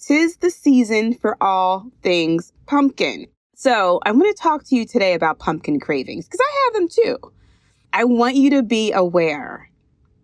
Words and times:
Tis 0.00 0.36
the 0.36 0.50
season 0.50 1.12
for 1.12 1.36
all 1.42 1.90
things 2.02 2.54
pumpkin. 2.64 3.26
So, 3.54 4.00
I 4.06 4.12
want 4.12 4.34
to 4.34 4.42
talk 4.42 4.64
to 4.64 4.74
you 4.74 4.86
today 4.86 5.12
about 5.12 5.38
pumpkin 5.38 5.78
cravings 5.78 6.26
because 6.26 6.40
I 6.40 6.64
have 6.64 6.72
them 6.74 6.88
too. 6.88 7.18
I 7.92 8.04
want 8.04 8.36
you 8.36 8.48
to 8.50 8.62
be 8.62 8.92
aware. 8.92 9.70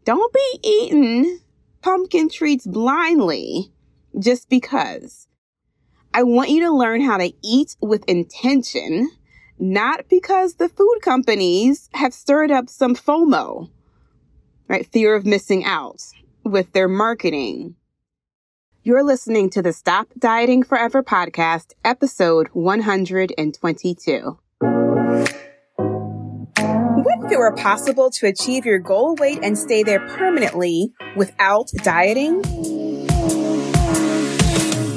Don't 0.07 0.33
be 0.33 0.61
eating 0.63 1.41
pumpkin 1.83 2.31
treats 2.31 2.67
blindly 2.67 3.71
just 4.19 4.49
because. 4.49 5.29
I 6.15 6.23
want 6.23 6.49
you 6.49 6.61
to 6.61 6.71
learn 6.71 7.03
how 7.03 7.19
to 7.19 7.31
eat 7.45 7.77
with 7.83 8.09
intention, 8.09 9.11
not 9.59 10.09
because 10.09 10.55
the 10.55 10.71
food 10.71 11.01
companies 11.03 11.91
have 11.93 12.15
stirred 12.15 12.51
up 12.51 12.71
some 12.71 12.97
FOMO, 12.97 13.69
right? 14.69 14.91
Fear 14.91 15.17
of 15.17 15.27
missing 15.27 15.67
out 15.67 16.01
with 16.45 16.73
their 16.73 16.89
marketing. 16.89 17.77
You're 18.87 19.03
listening 19.03 19.51
to 19.51 19.63
the 19.63 19.73
Stop 19.73 20.07
Dieting 20.17 20.63
Forever 20.63 21.03
podcast, 21.03 21.73
episode 21.85 22.47
122. 22.53 24.39
What 25.81 27.25
if 27.25 27.33
it 27.33 27.37
were 27.37 27.57
possible 27.57 28.11
to 28.11 28.29
achieve 28.29 28.65
your 28.65 28.79
goal 28.79 29.17
weight 29.17 29.41
and 29.43 29.59
stay 29.59 29.83
there 29.83 30.07
permanently 30.11 30.93
without 31.17 31.69
dieting? 31.83 32.43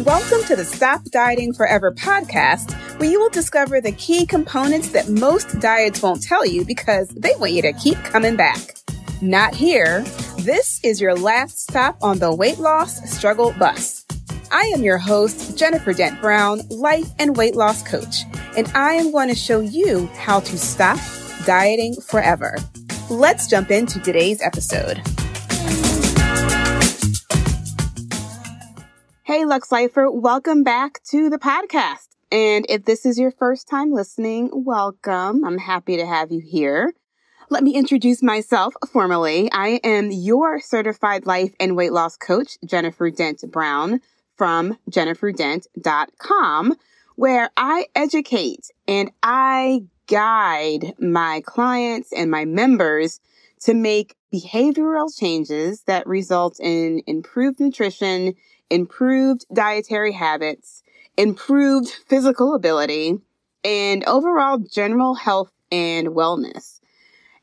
Welcome 0.05 0.43
to 0.43 0.55
the 0.55 0.69
Stop 0.71 1.05
Dieting 1.05 1.55
Forever 1.55 1.91
podcast, 1.91 2.73
where 2.99 3.09
you 3.09 3.19
will 3.19 3.29
discover 3.29 3.81
the 3.81 3.93
key 3.93 4.27
components 4.27 4.89
that 4.89 5.09
most 5.09 5.59
diets 5.59 6.03
won't 6.03 6.21
tell 6.21 6.45
you 6.45 6.63
because 6.63 7.09
they 7.09 7.33
want 7.39 7.53
you 7.53 7.63
to 7.63 7.73
keep 7.73 7.97
coming 8.03 8.35
back. 8.35 8.59
Not 9.23 9.55
here. 9.55 10.05
This 10.45 10.79
is 10.85 11.01
your 11.01 11.15
last 11.15 11.59
stop 11.59 11.97
on 12.01 12.19
the 12.19 12.33
weight 12.33 12.59
loss 12.59 13.01
struggle 13.11 13.53
bus. 13.59 14.05
I 14.53 14.71
am 14.73 14.83
your 14.83 14.97
host, 14.97 15.57
Jennifer 15.57 15.91
Dent 15.91 16.21
Brown, 16.21 16.61
life 16.69 17.09
and 17.19 17.35
weight 17.35 17.57
loss 17.57 17.83
coach, 17.83 18.23
and 18.55 18.71
I 18.73 18.93
am 18.93 19.11
going 19.11 19.27
to 19.27 19.35
show 19.35 19.59
you 19.59 20.05
how 20.15 20.39
to 20.39 20.57
stop 20.57 20.97
dieting 21.45 21.99
forever. 21.99 22.55
Let's 23.09 23.47
jump 23.47 23.69
into 23.69 23.99
today's 23.99 24.41
episode. 24.41 25.01
Hey, 29.23 29.43
Lux 29.43 29.73
Lifer, 29.73 30.09
welcome 30.09 30.63
back 30.63 31.03
to 31.11 31.29
the 31.29 31.37
podcast. 31.37 32.07
And 32.31 32.65
if 32.69 32.85
this 32.85 33.05
is 33.05 33.19
your 33.19 33.31
first 33.31 33.67
time 33.67 33.91
listening, 33.91 34.51
welcome. 34.53 35.43
I'm 35.43 35.57
happy 35.57 35.97
to 35.97 36.05
have 36.05 36.31
you 36.31 36.39
here. 36.39 36.93
Let 37.51 37.63
me 37.63 37.73
introduce 37.73 38.21
myself 38.21 38.75
formally. 38.91 39.49
I 39.51 39.79
am 39.83 40.11
your 40.11 40.59
certified 40.59 41.25
life 41.25 41.51
and 41.59 41.75
weight 41.75 41.91
loss 41.91 42.15
coach, 42.15 42.59
Jennifer 42.63 43.09
Dent 43.09 43.43
Brown 43.51 44.01
from 44.37 44.77
jenniferdent.com, 44.91 46.75
where 47.15 47.49
I 47.57 47.87
educate 47.95 48.69
and 48.87 49.09
I 49.23 49.85
guide 50.05 50.93
my 50.99 51.41
clients 51.43 52.13
and 52.13 52.29
my 52.29 52.45
members 52.45 53.19
to 53.61 53.73
make 53.73 54.15
behavioral 54.31 55.09
changes 55.17 55.81
that 55.87 56.05
result 56.05 56.59
in 56.59 57.01
improved 57.07 57.59
nutrition, 57.59 58.35
improved 58.69 59.47
dietary 59.51 60.11
habits, 60.11 60.83
improved 61.17 61.89
physical 62.07 62.53
ability, 62.53 63.15
and 63.63 64.03
overall 64.05 64.59
general 64.59 65.15
health 65.15 65.51
and 65.71 66.09
wellness. 66.09 66.78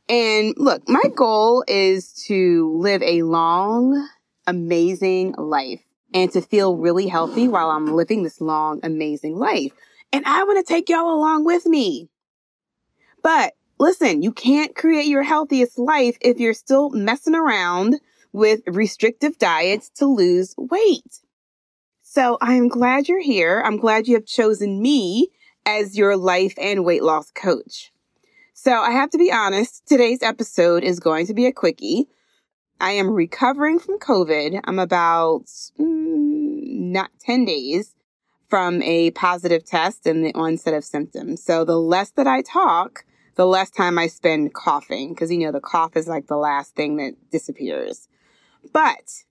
And 0.08 0.54
look, 0.56 0.88
my 0.88 1.02
goal 1.14 1.64
is 1.66 2.12
to 2.26 2.76
live 2.78 3.02
a 3.02 3.22
long, 3.22 4.08
amazing 4.46 5.34
life 5.36 5.82
and 6.14 6.30
to 6.32 6.40
feel 6.40 6.76
really 6.76 7.08
healthy 7.08 7.48
while 7.48 7.70
I'm 7.70 7.92
living 7.94 8.22
this 8.22 8.40
long, 8.40 8.80
amazing 8.82 9.36
life. 9.36 9.72
And 10.12 10.24
I 10.24 10.44
want 10.44 10.64
to 10.64 10.72
take 10.72 10.88
y'all 10.88 11.12
along 11.12 11.44
with 11.44 11.66
me. 11.66 12.08
But 13.22 13.54
listen, 13.80 14.22
you 14.22 14.32
can't 14.32 14.76
create 14.76 15.06
your 15.06 15.24
healthiest 15.24 15.78
life 15.78 16.16
if 16.20 16.38
you're 16.38 16.54
still 16.54 16.90
messing 16.90 17.34
around 17.34 18.00
with 18.32 18.60
restrictive 18.66 19.38
diets 19.38 19.90
to 19.96 20.06
lose 20.06 20.54
weight. 20.56 21.20
So 22.02 22.38
I'm 22.40 22.68
glad 22.68 23.08
you're 23.08 23.20
here. 23.20 23.62
I'm 23.64 23.76
glad 23.76 24.06
you 24.06 24.14
have 24.14 24.26
chosen 24.26 24.80
me 24.80 25.28
as 25.66 25.98
your 25.98 26.16
life 26.16 26.54
and 26.56 26.84
weight 26.84 27.02
loss 27.02 27.32
coach. 27.32 27.92
So 28.58 28.72
I 28.72 28.90
have 28.92 29.10
to 29.10 29.18
be 29.18 29.30
honest, 29.30 29.86
today's 29.86 30.22
episode 30.22 30.82
is 30.82 30.98
going 30.98 31.26
to 31.26 31.34
be 31.34 31.44
a 31.44 31.52
quickie. 31.52 32.08
I 32.80 32.92
am 32.92 33.10
recovering 33.10 33.78
from 33.78 33.98
COVID. 33.98 34.62
I'm 34.64 34.78
about 34.78 35.44
mm, 35.78 36.62
not 36.64 37.10
10 37.20 37.44
days 37.44 37.94
from 38.48 38.80
a 38.80 39.10
positive 39.10 39.62
test 39.62 40.06
and 40.06 40.24
the 40.24 40.32
onset 40.34 40.72
of 40.72 40.86
symptoms. 40.86 41.44
So 41.44 41.66
the 41.66 41.76
less 41.76 42.12
that 42.12 42.26
I 42.26 42.40
talk, 42.40 43.04
the 43.34 43.46
less 43.46 43.70
time 43.70 43.98
I 43.98 44.06
spend 44.06 44.54
coughing 44.54 45.10
because 45.10 45.30
you 45.30 45.38
know 45.38 45.52
the 45.52 45.60
cough 45.60 45.94
is 45.94 46.08
like 46.08 46.26
the 46.26 46.38
last 46.38 46.74
thing 46.74 46.96
that 46.96 47.12
disappears. 47.30 48.08
But 48.72 49.22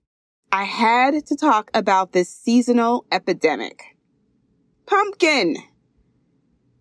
I 0.52 0.62
had 0.62 1.26
to 1.26 1.36
talk 1.36 1.72
about 1.74 2.12
this 2.12 2.28
seasonal 2.28 3.04
epidemic. 3.10 3.96
Pumpkin. 4.86 5.56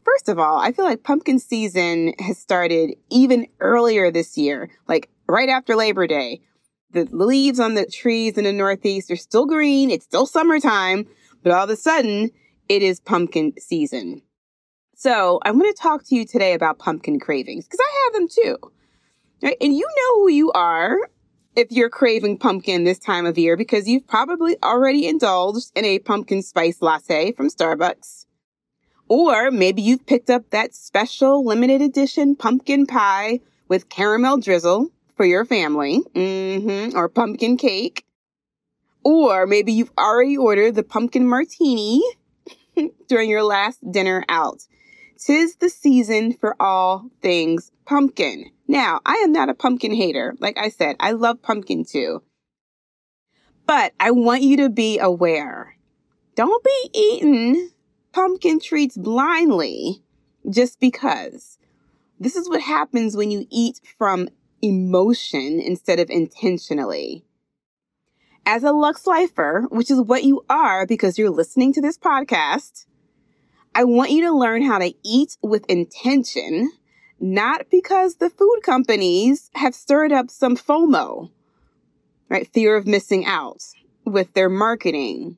First 0.05 0.29
of 0.29 0.37
all, 0.37 0.59
I 0.59 0.71
feel 0.71 0.85
like 0.85 1.03
pumpkin 1.03 1.39
season 1.39 2.13
has 2.19 2.37
started 2.37 2.95
even 3.09 3.47
earlier 3.59 4.11
this 4.11 4.37
year, 4.37 4.69
like 4.87 5.09
right 5.27 5.49
after 5.49 5.75
Labor 5.75 6.05
Day. 6.05 6.41
The 6.91 7.07
leaves 7.11 7.59
on 7.59 7.73
the 7.73 7.87
trees 7.87 8.37
in 8.37 8.43
the 8.43 8.53
Northeast 8.53 9.09
are 9.09 9.15
still 9.15 9.47
green. 9.47 9.89
It's 9.89 10.05
still 10.05 10.27
summertime, 10.27 11.07
but 11.43 11.51
all 11.51 11.63
of 11.63 11.69
a 11.71 11.75
sudden 11.75 12.29
it 12.69 12.83
is 12.83 12.99
pumpkin 12.99 13.53
season. 13.59 14.21
So 14.95 15.39
I'm 15.43 15.59
going 15.59 15.73
to 15.73 15.81
talk 15.81 16.05
to 16.05 16.15
you 16.15 16.25
today 16.25 16.53
about 16.53 16.79
pumpkin 16.79 17.19
cravings 17.19 17.65
because 17.65 17.79
I 17.81 18.03
have 18.03 18.13
them 18.13 18.27
too. 18.29 18.57
Right? 19.41 19.57
And 19.59 19.75
you 19.75 19.85
know 19.85 20.21
who 20.21 20.29
you 20.29 20.51
are 20.51 20.97
if 21.55 21.71
you're 21.71 21.89
craving 21.89 22.37
pumpkin 22.37 22.83
this 22.83 22.99
time 22.99 23.25
of 23.25 23.37
year 23.37 23.57
because 23.57 23.87
you've 23.87 24.07
probably 24.07 24.55
already 24.63 25.07
indulged 25.07 25.71
in 25.75 25.83
a 25.83 25.99
pumpkin 25.99 26.43
spice 26.43 26.81
latte 26.81 27.31
from 27.31 27.49
Starbucks 27.49 28.24
or 29.07 29.51
maybe 29.51 29.81
you've 29.81 30.05
picked 30.05 30.29
up 30.29 30.49
that 30.49 30.73
special 30.73 31.45
limited 31.45 31.81
edition 31.81 32.35
pumpkin 32.35 32.85
pie 32.85 33.39
with 33.67 33.89
caramel 33.89 34.37
drizzle 34.37 34.91
for 35.15 35.25
your 35.25 35.45
family, 35.45 36.01
mm-hmm, 36.13 36.97
or 36.97 37.07
pumpkin 37.07 37.57
cake. 37.57 38.05
Or 39.03 39.45
maybe 39.45 39.71
you've 39.71 39.93
already 39.97 40.37
ordered 40.37 40.75
the 40.75 40.83
pumpkin 40.83 41.27
martini 41.27 42.01
during 43.07 43.29
your 43.29 43.43
last 43.43 43.79
dinner 43.91 44.25
out. 44.27 44.63
Tis 45.17 45.55
the 45.55 45.69
season 45.69 46.33
for 46.33 46.55
all 46.59 47.09
things 47.21 47.71
pumpkin. 47.85 48.51
Now, 48.67 48.99
I 49.05 49.15
am 49.17 49.31
not 49.31 49.49
a 49.49 49.53
pumpkin 49.53 49.93
hater. 49.93 50.35
Like 50.39 50.57
I 50.57 50.69
said, 50.69 50.95
I 50.99 51.11
love 51.11 51.41
pumpkin 51.41 51.85
too. 51.85 52.23
But 53.65 53.93
I 53.99 54.11
want 54.11 54.41
you 54.41 54.57
to 54.57 54.69
be 54.69 54.99
aware. 54.99 55.75
Don't 56.35 56.63
be 56.63 56.89
eating 56.93 57.69
pumpkin 58.15 58.61
treats 58.61 58.95
blindly 58.95 60.01
just 60.49 60.79
because. 60.79 61.57
This 62.17 62.37
is 62.37 62.47
what 62.47 62.61
happens 62.61 63.17
when 63.17 63.29
you 63.29 63.45
eat 63.51 63.81
from 63.97 64.29
emotion 64.61 65.59
instead 65.59 65.99
of 65.99 66.09
intentionally. 66.09 67.25
As 68.45 68.63
a 68.63 68.71
Lux 68.71 69.05
Lifer, 69.05 69.65
which 69.69 69.91
is 69.91 69.99
what 69.99 70.23
you 70.23 70.45
are 70.49 70.87
because 70.87 71.17
you're 71.17 71.29
listening 71.29 71.73
to 71.73 71.81
this 71.81 71.97
podcast, 71.97 72.85
I 73.73 73.83
want 73.83 74.11
you 74.11 74.21
to 74.21 74.31
learn 74.31 74.61
how 74.61 74.79
to 74.79 74.93
eat 75.03 75.35
with 75.41 75.65
intention, 75.69 76.71
not 77.19 77.69
because 77.69 78.15
the 78.15 78.29
food 78.29 78.61
companies 78.63 79.51
have 79.55 79.75
stirred 79.75 80.13
up 80.13 80.29
some 80.29 80.55
FOMO, 80.55 81.31
right? 82.29 82.47
Fear 82.47 82.77
of 82.77 82.87
missing 82.87 83.25
out 83.25 83.61
with 84.05 84.31
their 84.33 84.49
marketing. 84.49 85.35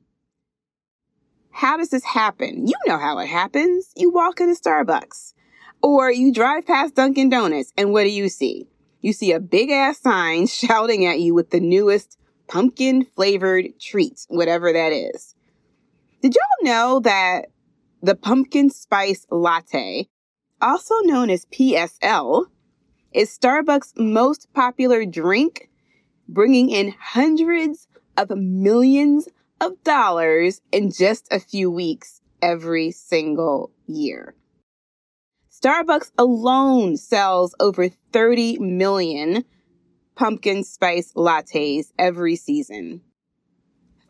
How 1.58 1.76
does 1.76 1.88
this 1.88 2.04
happen? 2.04 2.68
You 2.68 2.76
know 2.86 2.98
how 2.98 3.18
it 3.18 3.26
happens. 3.26 3.90
You 3.96 4.12
walk 4.12 4.38
into 4.38 4.54
Starbucks 4.54 5.34
or 5.82 6.08
you 6.08 6.32
drive 6.32 6.64
past 6.64 6.94
Dunkin' 6.94 7.30
Donuts 7.30 7.72
and 7.76 7.92
what 7.92 8.04
do 8.04 8.10
you 8.10 8.28
see? 8.28 8.68
You 9.00 9.12
see 9.12 9.32
a 9.32 9.40
big 9.40 9.68
ass 9.70 9.98
sign 9.98 10.46
shouting 10.46 11.04
at 11.04 11.18
you 11.18 11.34
with 11.34 11.50
the 11.50 11.58
newest 11.58 12.16
pumpkin 12.46 13.04
flavored 13.16 13.76
treat, 13.80 14.24
whatever 14.28 14.72
that 14.72 14.92
is. 14.92 15.34
Did 16.22 16.36
y'all 16.36 16.72
know 16.72 17.00
that 17.00 17.46
the 18.04 18.14
pumpkin 18.14 18.70
spice 18.70 19.26
latte, 19.28 20.08
also 20.62 20.94
known 21.00 21.28
as 21.28 21.44
PSL, 21.46 22.46
is 23.12 23.36
Starbucks' 23.36 23.98
most 23.98 24.46
popular 24.52 25.04
drink, 25.04 25.68
bringing 26.28 26.70
in 26.70 26.94
hundreds 27.00 27.88
of 28.16 28.30
millions 28.30 29.28
of 29.60 29.82
dollars 29.84 30.60
in 30.72 30.90
just 30.90 31.26
a 31.30 31.40
few 31.40 31.70
weeks 31.70 32.20
every 32.42 32.90
single 32.90 33.70
year. 33.86 34.34
Starbucks 35.50 36.12
alone 36.16 36.96
sells 36.96 37.54
over 37.58 37.88
30 37.88 38.58
million 38.58 39.44
pumpkin 40.14 40.62
spice 40.64 41.12
lattes 41.14 41.90
every 41.98 42.36
season. 42.36 43.00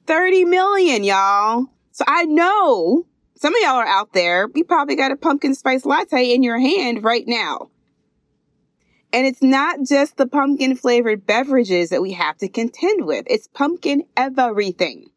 30 0.06 0.44
million, 0.44 1.04
y'all. 1.04 1.66
So 1.92 2.04
I 2.06 2.24
know 2.24 3.06
some 3.34 3.54
of 3.54 3.60
y'all 3.60 3.76
are 3.76 3.86
out 3.86 4.12
there. 4.12 4.48
You 4.54 4.64
probably 4.64 4.96
got 4.96 5.12
a 5.12 5.16
pumpkin 5.16 5.54
spice 5.54 5.84
latte 5.84 6.34
in 6.34 6.42
your 6.42 6.58
hand 6.58 7.04
right 7.04 7.26
now. 7.26 7.70
And 9.12 9.26
it's 9.26 9.42
not 9.42 9.80
just 9.86 10.16
the 10.16 10.26
pumpkin 10.26 10.76
flavored 10.76 11.26
beverages 11.26 11.90
that 11.90 12.02
we 12.02 12.12
have 12.12 12.36
to 12.38 12.48
contend 12.48 13.06
with. 13.06 13.26
It's 13.28 13.46
pumpkin 13.46 14.04
everything. 14.16 15.10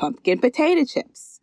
Pumpkin 0.00 0.38
potato 0.38 0.82
chips, 0.86 1.40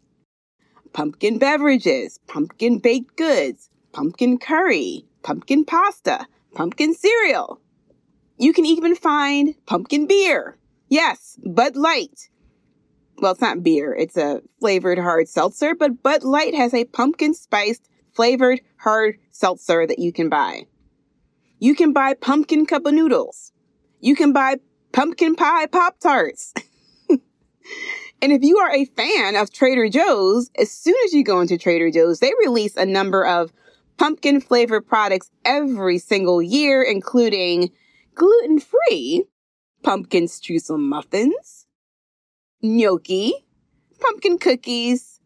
pumpkin 0.91 1.37
beverages, 1.37 2.19
pumpkin 2.25 2.79
baked 2.79 3.15
goods, 3.15 3.69
pumpkin 3.93 4.39
curry, 4.39 5.05
pumpkin 5.21 5.63
pasta, 5.63 6.25
pumpkin 6.55 6.95
cereal. 6.95 7.61
You 8.39 8.53
can 8.53 8.65
even 8.65 8.95
find 8.95 9.53
pumpkin 9.67 10.07
beer. 10.07 10.57
Yes, 10.89 11.39
Bud 11.45 11.75
Light. 11.75 12.29
Well, 13.19 13.33
it's 13.33 13.41
not 13.41 13.61
beer. 13.61 13.93
It's 13.93 14.17
a 14.17 14.41
flavored 14.59 14.97
hard 14.97 15.29
seltzer, 15.29 15.75
but 15.75 16.01
Bud 16.01 16.23
Light 16.23 16.55
has 16.55 16.73
a 16.73 16.85
pumpkin 16.85 17.35
spiced 17.35 17.87
flavored 18.15 18.61
hard 18.77 19.19
seltzer 19.29 19.85
that 19.85 19.99
you 19.99 20.11
can 20.11 20.29
buy. 20.29 20.65
You 21.59 21.75
can 21.75 21.93
buy 21.93 22.15
pumpkin 22.15 22.65
cup 22.65 22.87
of 22.87 22.95
noodles. 22.95 23.51
You 23.99 24.15
can 24.15 24.33
buy 24.33 24.55
pumpkin 24.93 25.35
pie 25.35 25.67
Pop 25.67 25.99
Tarts. 25.99 26.55
and 28.21 28.31
if 28.31 28.43
you 28.43 28.57
are 28.57 28.71
a 28.71 28.85
fan 28.85 29.35
of 29.35 29.51
Trader 29.51 29.89
Joe's, 29.89 30.49
as 30.57 30.71
soon 30.71 30.95
as 31.05 31.13
you 31.13 31.23
go 31.23 31.39
into 31.39 31.57
Trader 31.57 31.91
Joe's, 31.91 32.19
they 32.19 32.31
release 32.39 32.75
a 32.75 32.85
number 32.85 33.25
of 33.25 33.51
pumpkin 33.97 34.41
flavored 34.41 34.87
products 34.87 35.31
every 35.45 35.97
single 35.97 36.41
year, 36.41 36.81
including 36.81 37.71
gluten 38.15 38.59
free 38.59 39.25
pumpkin 39.83 40.25
streusel 40.25 40.79
muffins, 40.79 41.67
gnocchi, 42.61 43.33
pumpkin 43.99 44.37
cookies, 44.37 45.19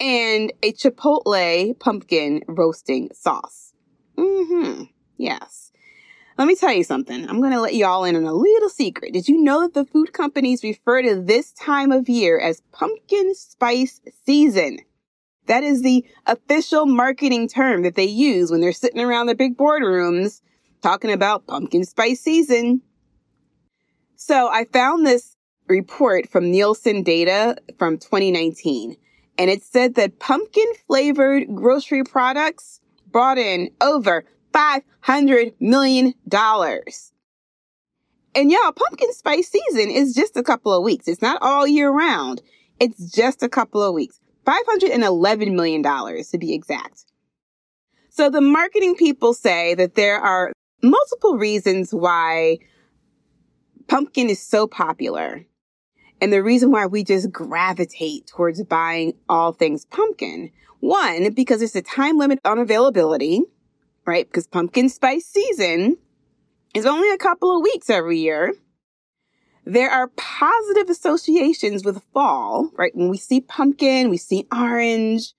and 0.00 0.52
a 0.62 0.72
chipotle 0.72 1.78
pumpkin 1.78 2.42
roasting 2.48 3.10
sauce. 3.12 3.72
Mm-hmm. 4.16 4.84
Yes. 5.16 5.63
Let 6.36 6.48
me 6.48 6.56
tell 6.56 6.72
you 6.72 6.82
something. 6.82 7.28
I'm 7.28 7.38
going 7.38 7.52
to 7.52 7.60
let 7.60 7.76
y'all 7.76 8.04
in 8.04 8.16
on 8.16 8.24
a 8.24 8.32
little 8.32 8.68
secret. 8.68 9.12
Did 9.12 9.28
you 9.28 9.40
know 9.40 9.62
that 9.62 9.74
the 9.74 9.84
food 9.84 10.12
companies 10.12 10.64
refer 10.64 11.00
to 11.02 11.22
this 11.22 11.52
time 11.52 11.92
of 11.92 12.08
year 12.08 12.40
as 12.40 12.60
pumpkin 12.72 13.34
spice 13.36 14.00
season? 14.26 14.78
That 15.46 15.62
is 15.62 15.82
the 15.82 16.04
official 16.26 16.86
marketing 16.86 17.48
term 17.48 17.82
that 17.82 17.94
they 17.94 18.04
use 18.04 18.50
when 18.50 18.60
they're 18.60 18.72
sitting 18.72 19.00
around 19.00 19.26
the 19.26 19.36
big 19.36 19.56
boardrooms 19.56 20.40
talking 20.82 21.12
about 21.12 21.46
pumpkin 21.46 21.84
spice 21.84 22.20
season. 22.20 22.82
So 24.16 24.48
I 24.48 24.64
found 24.64 25.06
this 25.06 25.36
report 25.68 26.28
from 26.28 26.50
Nielsen 26.50 27.04
data 27.04 27.56
from 27.78 27.98
2019, 27.98 28.96
and 29.38 29.50
it 29.50 29.62
said 29.62 29.94
that 29.94 30.18
pumpkin 30.18 30.66
flavored 30.86 31.54
grocery 31.54 32.02
products 32.02 32.80
brought 33.10 33.38
in 33.38 33.70
over 33.80 34.24
$500 34.54 35.54
million. 35.60 36.14
And 38.36 38.50
y'all, 38.50 38.72
pumpkin 38.72 39.12
spice 39.12 39.50
season 39.50 39.90
is 39.90 40.14
just 40.14 40.36
a 40.36 40.42
couple 40.42 40.72
of 40.72 40.82
weeks. 40.82 41.08
It's 41.08 41.22
not 41.22 41.42
all 41.42 41.66
year 41.66 41.90
round. 41.90 42.42
It's 42.80 43.12
just 43.12 43.42
a 43.42 43.48
couple 43.48 43.82
of 43.82 43.94
weeks. 43.94 44.20
$511 44.46 45.54
million 45.54 45.82
to 45.82 46.38
be 46.38 46.52
exact. 46.52 47.04
So 48.10 48.30
the 48.30 48.40
marketing 48.40 48.94
people 48.96 49.34
say 49.34 49.74
that 49.74 49.94
there 49.94 50.20
are 50.20 50.52
multiple 50.82 51.36
reasons 51.36 51.92
why 51.92 52.58
pumpkin 53.88 54.28
is 54.28 54.40
so 54.40 54.66
popular. 54.66 55.44
And 56.20 56.32
the 56.32 56.42
reason 56.42 56.70
why 56.70 56.86
we 56.86 57.04
just 57.04 57.32
gravitate 57.32 58.26
towards 58.26 58.62
buying 58.64 59.14
all 59.28 59.52
things 59.52 59.84
pumpkin. 59.86 60.50
One, 60.80 61.32
because 61.32 61.62
it's 61.62 61.74
a 61.74 61.82
time 61.82 62.18
limit 62.18 62.38
on 62.44 62.58
availability 62.58 63.42
right? 64.06 64.26
Because 64.26 64.46
pumpkin 64.46 64.88
spice 64.88 65.26
season 65.26 65.96
is 66.74 66.86
only 66.86 67.10
a 67.10 67.18
couple 67.18 67.56
of 67.56 67.62
weeks 67.62 67.88
every 67.90 68.18
year. 68.18 68.54
There 69.64 69.90
are 69.90 70.08
positive 70.08 70.90
associations 70.90 71.84
with 71.84 72.02
fall, 72.12 72.70
right? 72.76 72.94
When 72.94 73.08
we 73.08 73.16
see 73.16 73.40
pumpkin, 73.40 74.10
we 74.10 74.18
see 74.18 74.46
orange, 74.52 75.32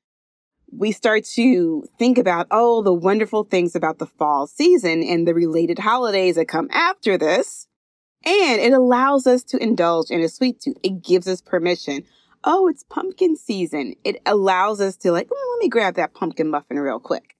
we 0.71 0.91
start 0.91 1.25
to 1.35 1.87
think 1.99 2.17
about, 2.17 2.47
oh, 2.51 2.81
the 2.81 2.93
wonderful 2.93 3.43
things 3.43 3.75
about 3.75 3.99
the 3.99 4.07
fall 4.07 4.47
season 4.47 5.03
and 5.03 5.27
the 5.27 5.33
related 5.33 5.79
holidays 5.79 6.35
that 6.35 6.47
come 6.47 6.69
after 6.71 7.17
this. 7.17 7.67
And 8.25 8.59
it 8.59 8.73
allows 8.73 9.27
us 9.27 9.43
to 9.43 9.61
indulge 9.61 10.09
in 10.09 10.21
a 10.21 10.29
sweet 10.29 10.59
tooth. 10.59 10.77
It 10.81 11.03
gives 11.03 11.27
us 11.27 11.41
permission. 11.41 12.03
Oh, 12.43 12.67
it's 12.67 12.83
pumpkin 12.83 13.35
season. 13.35 13.93
It 14.03 14.21
allows 14.25 14.81
us 14.81 14.97
to 14.97 15.11
like, 15.11 15.29
let 15.29 15.59
me 15.59 15.69
grab 15.69 15.95
that 15.95 16.13
pumpkin 16.13 16.49
muffin 16.49 16.79
real 16.79 16.99
quick. 16.99 17.34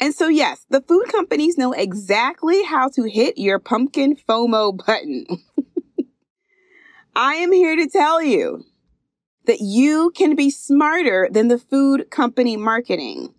And 0.00 0.14
so, 0.14 0.28
yes, 0.28 0.64
the 0.70 0.80
food 0.80 1.08
companies 1.08 1.58
know 1.58 1.72
exactly 1.72 2.62
how 2.64 2.88
to 2.90 3.02
hit 3.02 3.36
your 3.36 3.58
pumpkin 3.58 4.16
FOMO 4.16 4.84
button. 4.86 5.26
I 7.14 7.34
am 7.34 7.52
here 7.52 7.76
to 7.76 7.86
tell 7.86 8.22
you 8.22 8.64
that 9.44 9.60
you 9.60 10.10
can 10.16 10.34
be 10.34 10.48
smarter 10.48 11.28
than 11.30 11.48
the 11.48 11.58
food 11.58 12.10
company 12.10 12.56
marketing. 12.56 13.34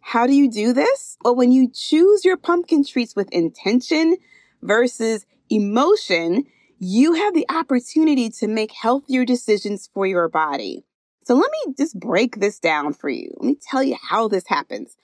How 0.00 0.26
do 0.26 0.32
you 0.32 0.50
do 0.50 0.72
this? 0.72 1.18
Well, 1.22 1.36
when 1.36 1.52
you 1.52 1.70
choose 1.70 2.24
your 2.24 2.38
pumpkin 2.38 2.84
treats 2.84 3.14
with 3.14 3.30
intention 3.30 4.16
versus 4.62 5.26
emotion, 5.50 6.44
you 6.78 7.12
have 7.12 7.34
the 7.34 7.46
opportunity 7.50 8.30
to 8.30 8.48
make 8.48 8.72
healthier 8.72 9.24
decisions 9.26 9.88
for 9.92 10.06
your 10.06 10.28
body. 10.28 10.84
So 11.24 11.34
let 11.34 11.50
me 11.50 11.74
just 11.76 11.98
break 12.00 12.40
this 12.40 12.58
down 12.58 12.94
for 12.94 13.10
you. 13.10 13.32
Let 13.38 13.46
me 13.46 13.56
tell 13.60 13.82
you 13.82 13.96
how 14.00 14.28
this 14.28 14.46
happens 14.46 14.96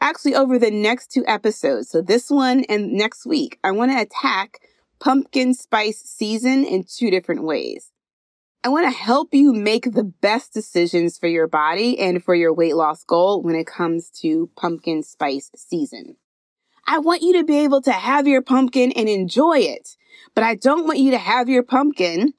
actually 0.00 0.34
over 0.34 0.58
the 0.58 0.70
next 0.70 1.10
two 1.10 1.24
episodes. 1.26 1.90
So 1.90 2.02
this 2.02 2.30
one 2.30 2.64
and 2.68 2.92
next 2.92 3.26
week, 3.26 3.58
I 3.64 3.70
want 3.70 3.92
to 3.92 4.00
attack 4.00 4.60
pumpkin 5.00 5.54
spice 5.54 6.00
season 6.00 6.64
in 6.64 6.84
two 6.84 7.10
different 7.10 7.44
ways. 7.44 7.92
I 8.64 8.68
want 8.68 8.86
to 8.86 8.98
help 8.98 9.32
you 9.32 9.52
make 9.52 9.92
the 9.92 10.02
best 10.02 10.52
decisions 10.52 11.18
for 11.18 11.28
your 11.28 11.46
body 11.46 11.98
and 11.98 12.22
for 12.22 12.34
your 12.34 12.52
weight 12.52 12.74
loss 12.74 13.04
goal 13.04 13.42
when 13.42 13.54
it 13.54 13.66
comes 13.66 14.10
to 14.22 14.50
pumpkin 14.56 15.02
spice 15.02 15.50
season. 15.54 16.16
I 16.86 16.98
want 16.98 17.22
you 17.22 17.34
to 17.34 17.44
be 17.44 17.58
able 17.58 17.80
to 17.82 17.92
have 17.92 18.26
your 18.26 18.42
pumpkin 18.42 18.92
and 18.92 19.08
enjoy 19.08 19.58
it, 19.58 19.96
but 20.34 20.44
I 20.44 20.54
don't 20.56 20.86
want 20.86 20.98
you 20.98 21.12
to 21.12 21.18
have 21.18 21.48
your 21.48 21.62
pumpkin 21.62 22.34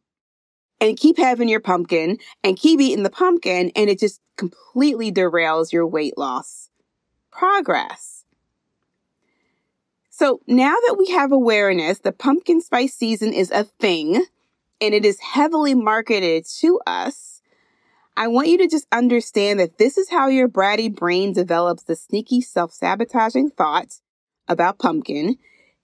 and 0.80 0.98
keep 0.98 1.18
having 1.18 1.50
your 1.50 1.60
pumpkin 1.60 2.18
and 2.44 2.58
keep 2.58 2.80
eating 2.80 3.04
the 3.04 3.10
pumpkin 3.10 3.72
and 3.76 3.90
it 3.90 4.00
just 4.00 4.20
completely 4.38 5.12
derails 5.12 5.72
your 5.72 5.88
weight 5.88 6.18
loss 6.18 6.70
progress. 7.38 8.26
So 10.10 10.42
now 10.48 10.74
that 10.74 10.96
we 10.98 11.12
have 11.12 11.32
awareness, 11.32 12.00
the 12.00 12.12
pumpkin 12.12 12.62
spice 12.62 12.96
season 12.96 13.32
is 13.34 13.52
a 13.52 13.66
thing 13.66 14.26
and 14.82 14.94
it 14.94 15.06
is 15.06 15.20
heavily 15.20 15.76
marketed 15.76 16.46
to 16.60 16.80
us. 16.88 17.42
I 18.16 18.28
want 18.28 18.48
you 18.48 18.58
to 18.58 18.68
just 18.68 18.88
understand 18.92 19.60
that 19.60 19.78
this 19.78 19.96
is 19.96 20.10
how 20.10 20.28
your 20.28 20.48
bratty 20.48 20.94
brain 20.94 21.34
develops 21.34 21.84
the 21.84 21.96
sneaky 21.96 22.42
self 22.42 22.74
sabotaging 22.74 23.52
thoughts 23.52 24.02
about 24.48 24.80
pumpkin. 24.80 25.38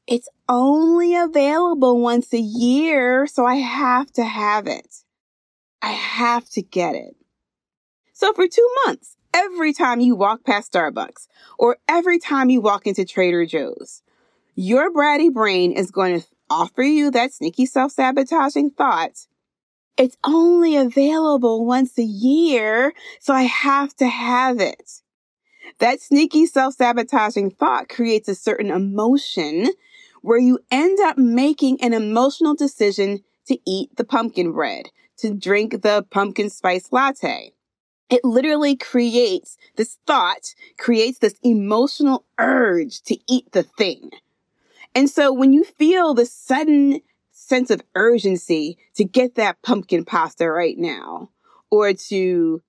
It's 0.08 0.28
only 0.50 1.16
available 1.16 2.02
once 2.02 2.34
a 2.34 2.40
year, 2.40 3.28
so 3.28 3.46
I 3.46 3.56
have 3.56 4.12
to 4.14 4.24
have 4.26 4.66
it. 4.66 5.04
I 5.82 5.92
have 5.92 6.50
to 6.52 6.64
get 6.64 6.96
it. 6.96 7.16
So 8.14 8.34
for 8.34 8.48
two 8.48 8.68
months, 8.86 9.16
every 9.34 9.74
time 9.74 10.00
you 10.00 10.16
walk 10.16 10.44
past 10.44 10.72
Starbucks 10.72 11.28
or 11.58 11.78
every 11.88 12.20
time 12.20 12.50
you 12.50 12.62
walk 12.62 12.86
into 12.88 13.04
Trader 13.04 13.46
Joe's. 13.46 14.04
Your 14.56 14.92
bratty 14.92 15.34
brain 15.34 15.72
is 15.72 15.90
going 15.90 16.22
to 16.22 16.28
offer 16.50 16.84
you 16.84 17.10
that 17.12 17.34
sneaky 17.34 17.66
self 17.66 17.92
sabotaging 17.92 18.72
thought. 18.72 19.28
It's 19.98 20.18
only 20.24 20.76
available 20.76 21.66
once 21.66 21.98
a 21.98 22.04
year, 22.04 22.94
so 23.20 23.34
I 23.34 23.44
have 23.44 23.96
to 23.98 24.08
have 24.08 24.60
it. 24.60 25.02
That 25.80 26.02
sneaky 26.02 26.46
self 26.46 26.76
sabotaging 26.76 27.52
thought 27.52 27.90
creates 27.90 28.30
a 28.30 28.36
certain 28.36 28.70
emotion 28.70 29.70
where 30.22 30.40
you 30.40 30.60
end 30.72 31.00
up 31.02 31.18
making 31.18 31.82
an 31.82 31.94
emotional 31.94 32.56
decision 32.56 33.24
to 33.48 33.58
eat 33.66 33.96
the 33.98 34.06
pumpkin 34.06 34.52
bread, 34.52 34.86
to 35.18 35.34
drink 35.34 35.82
the 35.82 36.06
pumpkin 36.10 36.50
spice 36.50 36.92
latte 36.92 37.54
it 38.10 38.24
literally 38.24 38.76
creates 38.76 39.58
this 39.76 39.98
thought, 40.06 40.54
creates 40.78 41.20
this 41.20 41.36
emotional 41.44 42.26
urge 42.40 43.02
to 43.04 43.18
eat 43.28 43.52
the 43.52 43.64
thing. 43.64 44.12
And 44.96 45.10
so 45.10 45.34
when 45.34 45.54
you 45.54 45.64
feel 45.64 46.14
the 46.14 46.26
sudden 46.26 47.02
sense 47.32 47.72
of 47.72 47.82
urgency 47.96 48.78
to 48.96 49.04
get 49.04 49.36
that 49.36 49.62
pumpkin 49.62 50.06
pasta 50.06 50.50
right 50.50 50.78
now, 50.78 51.30
or 51.72 51.94
to 51.94 52.62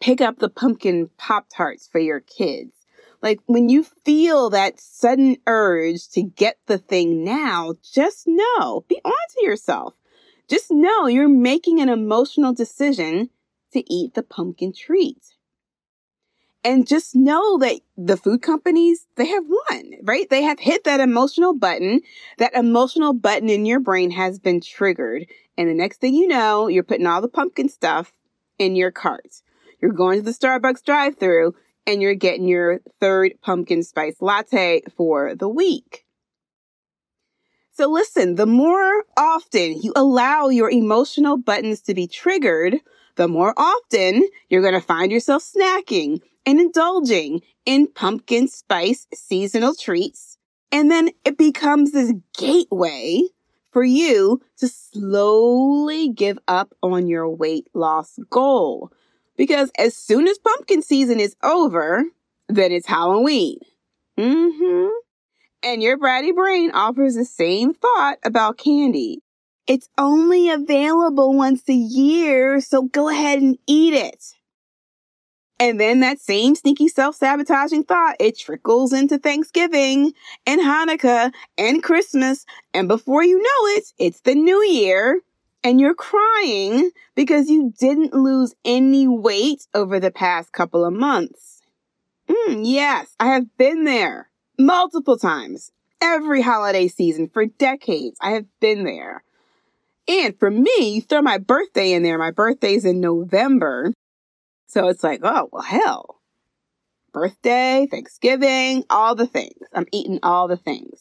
pick 0.00 0.20
up 0.20 0.38
the 0.38 0.48
pumpkin 0.48 1.08
Pop 1.16 1.46
Tarts 1.54 1.86
for 1.86 2.00
your 2.00 2.20
kids, 2.20 2.72
like 3.22 3.40
when 3.46 3.68
you 3.68 3.84
feel 4.04 4.50
that 4.50 4.80
sudden 4.80 5.36
urge 5.46 6.08
to 6.10 6.22
get 6.22 6.58
the 6.66 6.78
thing 6.78 7.24
now, 7.24 7.74
just 7.82 8.26
know, 8.26 8.84
be 8.88 9.00
on 9.04 9.12
to 9.12 9.44
yourself 9.44 9.94
just 10.48 10.70
know 10.70 11.06
you're 11.06 11.28
making 11.28 11.80
an 11.80 11.88
emotional 11.88 12.52
decision 12.52 13.30
to 13.74 13.92
eat 13.92 14.14
the 14.14 14.22
pumpkin 14.22 14.72
treat. 14.72 15.18
And 16.66 16.86
just 16.86 17.14
know 17.14 17.58
that 17.58 17.80
the 17.98 18.16
food 18.16 18.40
companies, 18.40 19.06
they 19.16 19.26
have 19.26 19.44
won, 19.46 19.92
right? 20.02 20.28
They 20.30 20.42
have 20.44 20.58
hit 20.58 20.84
that 20.84 20.98
emotional 20.98 21.54
button. 21.54 22.00
That 22.38 22.54
emotional 22.54 23.12
button 23.12 23.50
in 23.50 23.66
your 23.66 23.80
brain 23.80 24.10
has 24.12 24.38
been 24.38 24.62
triggered. 24.62 25.26
And 25.58 25.68
the 25.68 25.74
next 25.74 26.00
thing 26.00 26.14
you 26.14 26.26
know, 26.26 26.68
you're 26.68 26.82
putting 26.82 27.06
all 27.06 27.20
the 27.20 27.28
pumpkin 27.28 27.68
stuff 27.68 28.12
in 28.58 28.76
your 28.76 28.90
cart. 28.90 29.42
You're 29.82 29.92
going 29.92 30.18
to 30.18 30.24
the 30.24 30.30
Starbucks 30.30 30.82
drive 30.82 31.18
through 31.18 31.54
and 31.86 32.00
you're 32.00 32.14
getting 32.14 32.48
your 32.48 32.80
third 32.98 33.34
pumpkin 33.42 33.82
spice 33.82 34.16
latte 34.20 34.82
for 34.96 35.34
the 35.34 35.48
week. 35.48 36.06
So 37.72 37.88
listen, 37.88 38.36
the 38.36 38.46
more 38.46 39.04
often 39.16 39.82
you 39.82 39.92
allow 39.96 40.48
your 40.48 40.70
emotional 40.70 41.36
buttons 41.36 41.82
to 41.82 41.94
be 41.94 42.06
triggered, 42.06 42.78
the 43.16 43.28
more 43.28 43.54
often 43.56 44.28
you're 44.48 44.62
going 44.62 44.74
to 44.74 44.80
find 44.80 45.12
yourself 45.12 45.42
snacking 45.42 46.20
and 46.46 46.60
indulging 46.60 47.40
in 47.64 47.86
pumpkin 47.86 48.48
spice 48.48 49.06
seasonal 49.14 49.74
treats. 49.74 50.38
And 50.72 50.90
then 50.90 51.10
it 51.24 51.38
becomes 51.38 51.92
this 51.92 52.12
gateway 52.36 53.22
for 53.70 53.84
you 53.84 54.40
to 54.58 54.68
slowly 54.68 56.08
give 56.08 56.38
up 56.46 56.74
on 56.82 57.06
your 57.06 57.28
weight 57.28 57.68
loss 57.74 58.18
goal. 58.30 58.90
Because 59.36 59.70
as 59.78 59.96
soon 59.96 60.28
as 60.28 60.38
pumpkin 60.38 60.82
season 60.82 61.18
is 61.18 61.34
over, 61.42 62.04
then 62.48 62.72
it's 62.72 62.86
Halloween. 62.86 63.58
Mm-hmm. 64.18 64.88
And 65.64 65.82
your 65.82 65.98
bratty 65.98 66.34
brain 66.34 66.70
offers 66.72 67.14
the 67.16 67.24
same 67.24 67.74
thought 67.74 68.18
about 68.22 68.58
candy. 68.58 69.23
It's 69.66 69.88
only 69.96 70.50
available 70.50 71.34
once 71.34 71.62
a 71.68 71.74
year, 71.74 72.60
so 72.60 72.82
go 72.82 73.08
ahead 73.08 73.40
and 73.40 73.58
eat 73.66 73.94
it. 73.94 74.34
And 75.58 75.80
then 75.80 76.00
that 76.00 76.20
same 76.20 76.54
sneaky 76.54 76.88
self-sabotaging 76.88 77.84
thought, 77.84 78.16
it 78.20 78.38
trickles 78.38 78.92
into 78.92 79.18
Thanksgiving 79.18 80.12
and 80.46 80.60
Hanukkah 80.60 81.32
and 81.56 81.82
Christmas. 81.82 82.44
And 82.74 82.88
before 82.88 83.24
you 83.24 83.38
know 83.38 83.76
it, 83.76 83.84
it's 83.98 84.20
the 84.20 84.34
new 84.34 84.62
year 84.64 85.20
and 85.62 85.80
you're 85.80 85.94
crying 85.94 86.90
because 87.14 87.48
you 87.48 87.72
didn't 87.78 88.12
lose 88.12 88.54
any 88.64 89.08
weight 89.08 89.66
over 89.74 89.98
the 89.98 90.10
past 90.10 90.52
couple 90.52 90.84
of 90.84 90.92
months. 90.92 91.62
Mm, 92.28 92.60
yes, 92.64 93.14
I 93.18 93.28
have 93.28 93.56
been 93.56 93.84
there 93.84 94.28
multiple 94.58 95.16
times. 95.16 95.70
Every 96.02 96.42
holiday 96.42 96.88
season 96.88 97.28
for 97.28 97.46
decades, 97.46 98.18
I 98.20 98.32
have 98.32 98.44
been 98.60 98.84
there. 98.84 99.23
And 100.06 100.38
for 100.38 100.50
me, 100.50 100.70
you 100.78 101.00
throw 101.00 101.22
my 101.22 101.38
birthday 101.38 101.92
in 101.92 102.02
there. 102.02 102.18
My 102.18 102.30
birthday's 102.30 102.84
in 102.84 103.00
November. 103.00 103.92
So 104.66 104.88
it's 104.88 105.02
like, 105.02 105.20
oh, 105.22 105.48
well, 105.52 105.62
hell. 105.62 106.20
Birthday, 107.12 107.86
Thanksgiving, 107.90 108.84
all 108.90 109.14
the 109.14 109.26
things. 109.26 109.54
I'm 109.72 109.86
eating 109.92 110.18
all 110.22 110.48
the 110.48 110.56
things, 110.56 111.00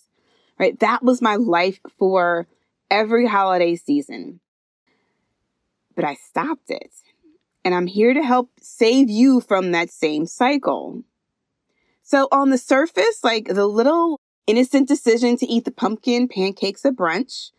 right? 0.59 0.79
That 0.79 1.03
was 1.03 1.21
my 1.21 1.35
life 1.35 1.79
for 1.97 2.47
every 2.91 3.27
holiday 3.27 3.75
season. 3.75 4.39
But 5.95 6.05
I 6.05 6.13
stopped 6.13 6.69
it. 6.69 6.91
And 7.65 7.73
I'm 7.73 7.87
here 7.87 8.13
to 8.13 8.21
help 8.21 8.51
save 8.61 9.09
you 9.09 9.41
from 9.41 9.71
that 9.71 9.89
same 9.89 10.25
cycle. 10.27 11.03
So 12.03 12.27
on 12.31 12.49
the 12.49 12.57
surface, 12.57 13.23
like 13.23 13.47
the 13.47 13.65
little 13.65 14.19
innocent 14.45 14.87
decision 14.87 15.37
to 15.37 15.45
eat 15.47 15.65
the 15.65 15.71
pumpkin 15.71 16.27
pancakes 16.27 16.85
at 16.85 16.95
brunch 16.95 17.51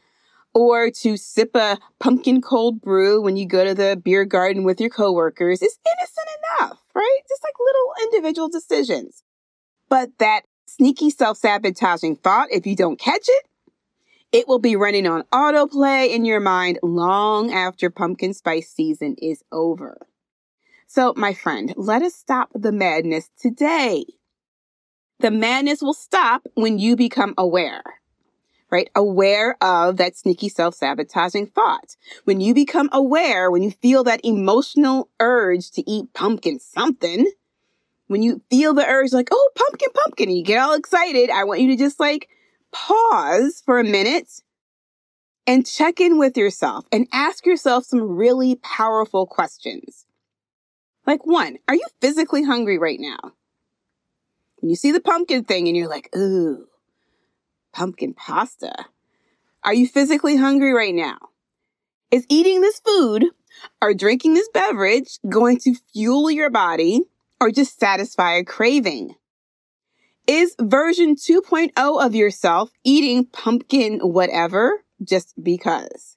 or 0.55 0.91
to 0.91 1.17
sip 1.17 1.55
a 1.55 1.79
pumpkin 1.99 2.41
cold 2.41 2.81
brew 2.81 3.21
when 3.21 3.37
you 3.37 3.47
go 3.47 3.65
to 3.65 3.75
the 3.75 4.01
beer 4.03 4.25
garden 4.25 4.65
with 4.65 4.81
your 4.81 4.91
coworkers 4.91 5.61
is 5.61 5.79
innocent 5.99 6.29
enough, 6.61 6.79
right? 6.95 7.19
Just 7.29 7.43
like 7.43 7.55
little 7.59 7.93
individual 8.05 8.49
decisions. 8.49 9.23
But 9.89 10.11
that 10.19 10.43
sneaky 10.67 11.11
self-sabotaging 11.11 12.17
thought, 12.17 12.49
if 12.51 12.67
you 12.67 12.77
don't 12.77 12.99
catch 12.99 13.27
it, 13.27 13.47
it 14.33 14.49
will 14.49 14.59
be 14.59 14.77
running 14.77 15.07
on 15.07 15.23
autoplay 15.33 16.09
in 16.09 16.25
your 16.25 16.41
mind 16.41 16.79
long 16.83 17.53
after 17.53 17.91
pumpkin 17.91 18.35
spice 18.35 18.69
season 18.69 19.15
is 19.21 19.45
over. 19.53 20.07
So, 20.87 21.15
my 21.17 21.35
friend, 21.35 21.73
let 21.77 22.03
us 22.03 22.15
stop 22.15 22.51
the 22.55 22.73
madness 22.73 23.31
today. 23.41 24.05
The 25.21 25.31
madness 25.31 25.83
will 25.83 25.95
stop 25.95 26.47
when 26.55 26.79
you 26.79 26.97
become 26.97 27.35
aware, 27.39 27.83
right? 28.75 28.91
Aware 28.97 29.57
of 29.63 29.99
that 29.99 30.17
sneaky 30.17 30.49
self 30.49 30.75
sabotaging 30.75 31.47
thought. 31.47 31.95
When 32.25 32.41
you 32.41 32.55
become 32.55 32.89
aware, 32.93 33.49
when 33.49 33.63
you 33.63 33.71
feel 33.71 34.03
that 34.05 34.21
emotional 34.25 35.09
urge 35.21 35.71
to 35.73 35.89
eat 35.89 36.13
pumpkin 36.13 36.59
something, 36.59 37.31
when 38.09 38.25
you 38.25 38.43
feel 38.51 38.75
the 38.75 38.85
urge 38.85 39.13
like, 39.13 39.29
oh, 39.31 39.51
pumpkin, 39.55 39.91
pumpkin, 39.95 40.29
and 40.29 40.37
you 40.37 40.43
get 40.43 40.59
all 40.59 40.75
excited, 40.75 41.31
I 41.31 41.45
want 41.45 41.61
you 41.61 41.69
to 41.69 41.77
just 41.77 42.01
like 42.01 42.29
pause 42.73 43.63
for 43.65 43.79
a 43.79 43.85
minute 43.85 44.43
and 45.47 45.65
check 45.65 46.01
in 46.01 46.19
with 46.19 46.37
yourself 46.37 46.85
and 46.91 47.07
ask 47.13 47.47
yourself 47.47 47.85
some 47.85 48.01
really 48.01 48.57
powerful 48.57 49.25
questions. 49.25 50.05
Like 51.07 51.25
one, 51.25 51.59
are 51.69 51.77
you 51.77 51.87
physically 52.01 52.43
hungry 52.43 52.79
right 52.79 52.99
now? 52.99 53.35
When 54.59 54.71
you 54.71 54.75
see 54.75 54.91
the 54.91 55.01
pumpkin 55.01 55.45
thing 55.45 55.69
and 55.69 55.77
you're 55.77 55.89
like, 55.89 56.09
ooh, 56.17 56.67
pumpkin 57.75 58.15
pasta. 58.15 58.87
Are 59.65 59.75
you 59.75 59.87
physically 59.87 60.37
hungry 60.37 60.73
right 60.73 60.95
now? 60.95 61.19
Is 62.11 62.25
eating 62.29 62.61
this 62.61 62.81
food 62.81 63.27
or 63.83 63.93
drinking 63.93 64.35
this 64.35 64.49
beverage 64.55 65.19
going 65.29 65.59
to 65.61 65.75
fuel 65.93 66.31
your 66.31 66.51
body 66.51 67.03
or 67.41 67.51
just 67.51 67.79
satisfy 67.79 68.35
a 68.35 68.45
craving? 68.45 69.17
Is 70.27 70.55
version 70.59 71.17
2.0 71.17 71.73
of 71.77 72.15
yourself 72.15 72.71
eating 72.85 73.27
pumpkin 73.27 73.99
whatever 74.01 74.85
just 75.03 75.35
because? 75.43 76.17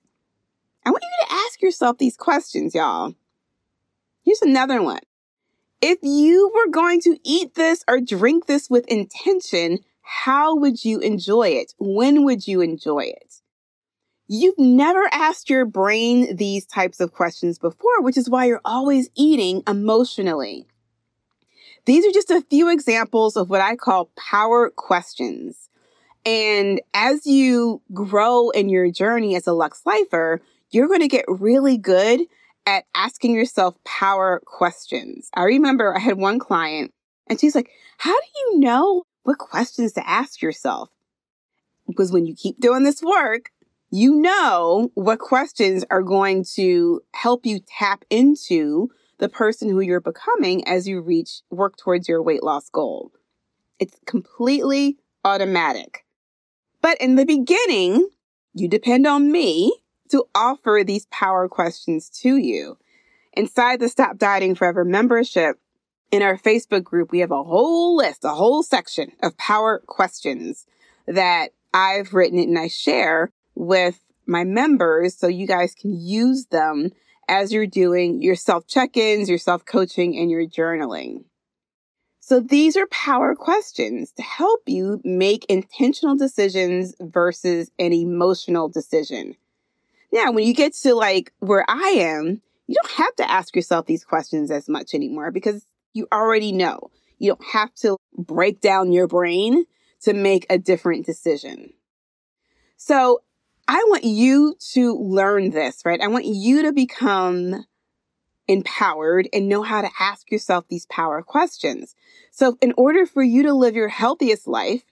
I 0.86 0.92
want 0.92 1.04
you 1.04 1.28
to 1.28 1.34
ask 1.34 1.62
yourself 1.62 1.98
these 1.98 2.16
questions, 2.16 2.76
y'all. 2.76 3.16
Here's 4.24 4.42
another 4.42 4.82
one. 4.82 5.02
If 5.82 6.00
you 6.02 6.52
were 6.54 6.72
going 6.72 7.02
to 7.02 7.18
eat 7.24 7.56
this 7.56 7.84
or 7.88 8.00
drink 8.00 8.46
this 8.46 8.70
with 8.70 8.88
intention, 8.88 9.80
how 10.10 10.56
would 10.56 10.86
you 10.86 11.00
enjoy 11.00 11.50
it? 11.50 11.74
When 11.80 12.24
would 12.24 12.48
you 12.48 12.62
enjoy 12.62 13.08
it? 13.08 13.42
You've 14.30 14.58
never 14.58 15.04
asked 15.12 15.50
your 15.50 15.66
brain 15.66 16.38
these 16.38 16.66
types 16.66 17.02
of 17.02 17.12
questions 17.12 17.60
before, 17.60 18.02
which 18.02 18.16
is 18.16 18.30
why 18.30 18.46
you're 18.46 18.62
always 18.64 19.10
eating 19.16 19.64
emotionally. 19.68 20.66
These 21.86 22.06
are 22.06 22.14
just 22.14 22.32
a 22.32 22.42
few 22.50 22.70
examples 22.70 23.36
of 23.36 23.50
what 23.50 23.60
I 23.60 23.76
call 23.76 24.10
power 24.16 24.70
questions. 24.70 25.70
And 26.26 26.80
as 26.94 27.26
you 27.26 27.82
grow 27.94 28.50
in 28.52 28.70
your 28.70 28.90
journey 28.90 29.36
as 29.36 29.46
a 29.46 29.52
Lux 29.52 29.82
Lifer, 29.86 30.42
you're 30.72 30.88
going 30.88 31.02
to 31.02 31.10
get 31.10 31.26
really 31.28 31.78
good 31.78 32.22
at 32.66 32.86
asking 32.96 33.36
yourself 33.36 33.76
power 33.84 34.42
questions. 34.46 35.30
I 35.34 35.44
remember 35.44 35.94
I 35.94 36.00
had 36.00 36.18
one 36.18 36.40
client 36.40 36.94
and 37.30 37.38
she's 37.38 37.56
like, 37.56 37.70
How 37.98 38.14
do 38.14 38.28
you 38.38 38.60
know 38.62 39.04
what 39.28 39.40
questions 39.40 39.92
to 39.92 40.10
ask 40.10 40.42
yourself? 40.42 40.90
Because 41.86 42.14
when 42.14 42.26
you 42.26 42.34
keep 42.34 42.62
doing 42.62 42.84
this 42.84 43.04
work, 43.04 43.50
you 43.92 44.16
know 44.16 44.90
what 44.94 45.20
questions 45.20 45.84
are 45.92 46.02
going 46.02 46.46
to 46.56 47.02
help 47.14 47.46
you 47.46 47.60
tap 47.68 48.06
into 48.10 48.90
the 49.18 49.28
person 49.28 49.68
who 49.68 49.82
you're 49.82 50.00
becoming 50.00 50.66
as 50.66 50.88
you 50.88 51.02
reach 51.02 51.42
work 51.50 51.76
towards 51.76 52.08
your 52.08 52.24
weight 52.24 52.42
loss 52.42 52.70
goal. 52.70 53.12
It's 53.80 54.00
completely 54.06 54.96
automatic. 55.26 56.06
But 56.82 56.98
in 57.02 57.16
the 57.16 57.26
beginning, 57.26 58.08
you 58.54 58.70
depend 58.70 59.06
on 59.06 59.30
me 59.30 59.78
to 60.10 60.24
offer 60.36 60.84
these 60.86 61.06
power 61.08 61.50
questions 61.50 62.10
to 62.22 62.38
you. 62.38 62.78
Inside 63.34 63.82
the 63.82 63.90
Stop 63.90 64.18
Dieting 64.18 64.56
Forever 64.56 64.86
membership, 64.86 65.60
in 66.12 66.22
our 66.22 66.38
Facebook 66.38 66.84
group, 66.84 67.12
we 67.12 67.20
have 67.20 67.32
a 67.32 67.44
whole 67.44 67.96
list, 67.96 68.24
a 68.24 68.30
whole 68.30 68.64
section 68.64 69.12
of 69.22 69.38
power 69.38 69.82
questions 69.86 70.66
that 71.06 71.52
I've 71.74 72.14
written 72.14 72.40
and 72.40 72.58
I 72.58 72.68
share 72.68 73.32
with 73.56 74.00
my 74.26 74.44
members 74.44 75.16
so 75.16 75.28
you 75.28 75.48
guys 75.48 75.74
can 75.74 75.94
use 75.94 76.46
them 76.48 76.92
as 77.28 77.52
you're 77.52 77.68
doing 77.68 78.22
your 78.22 78.36
self 78.36 78.68
check 78.68 78.96
ins, 78.96 79.30
your 79.30 79.38
self 79.38 79.66
coaching, 79.66 80.18
and 80.18 80.32
your 80.32 80.46
journaling. 80.46 81.26
So 82.20 82.42
these 82.42 82.76
are 82.76 82.88
power 82.88 83.36
questions 83.36 84.12
to 84.14 84.22
help 84.22 84.64
you 84.66 85.00
make 85.06 85.46
intentional 85.46 86.18
decisions 86.18 86.94
versus 87.00 87.72
an 87.80 87.94
emotional 87.94 88.68
decision. 88.68 89.36
Now, 90.12 90.32
when 90.32 90.46
you 90.46 90.54
get 90.54 90.74
to 90.84 90.94
like 90.94 91.32
where 91.40 91.66
I 91.70 91.96
am, 91.98 92.42
you 92.68 92.76
don't 92.76 92.98
have 92.98 93.16
to 93.16 93.32
ask 93.32 93.56
yourself 93.56 93.86
these 93.86 94.04
questions 94.04 94.52
as 94.52 94.68
much 94.68 94.94
anymore 94.94 95.32
because 95.32 95.66
you 95.98 96.08
already 96.13 96.51
know. 96.51 96.92
You 97.20 97.32
don't 97.32 97.46
have 97.54 97.74
to 97.75 97.98
break 98.16 98.62
down 98.62 98.92
your 98.92 99.08
brain 99.08 99.66
to 100.01 100.13
make 100.13 100.46
a 100.50 100.58
different 100.58 101.06
decision. 101.06 101.74
So 102.77 103.22
I 103.68 103.84
want 103.88 104.04
you 104.04 104.56
to 104.74 104.96
learn 104.96 105.50
this, 105.50 105.82
right? 105.84 106.00
I 106.00 106.08
want 106.08 106.25
you 106.25 106.62
to 106.63 106.72
become 106.72 107.66
empowered 108.48 109.27
and 109.34 109.50
know 109.50 109.63
how 109.63 109.82
to 109.82 109.89
ask 110.00 110.32
yourself 110.32 110.68
these 110.68 110.86
power 110.86 111.22
questions. 111.22 111.96
So, 112.32 112.58
in 112.62 112.74
order 112.77 113.06
for 113.06 113.22
you 113.22 113.44
to 113.44 113.54
live 113.54 113.75
your 113.75 113.89
healthiest 113.89 114.48
life 114.48 114.84